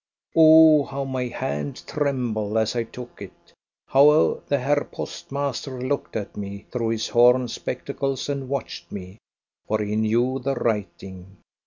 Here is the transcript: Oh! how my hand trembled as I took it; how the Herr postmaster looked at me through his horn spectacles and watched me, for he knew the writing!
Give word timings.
Oh! 0.35 0.85
how 0.85 1.03
my 1.03 1.27
hand 1.27 1.85
trembled 1.85 2.57
as 2.57 2.75
I 2.75 2.81
took 2.85 3.21
it; 3.21 3.53
how 3.85 4.41
the 4.47 4.57
Herr 4.57 4.83
postmaster 4.83 5.79
looked 5.79 6.15
at 6.15 6.35
me 6.35 6.65
through 6.71 6.89
his 6.89 7.09
horn 7.09 7.47
spectacles 7.47 8.27
and 8.27 8.49
watched 8.49 8.91
me, 8.91 9.19
for 9.67 9.79
he 9.79 9.95
knew 9.95 10.39
the 10.39 10.55
writing! 10.55 11.37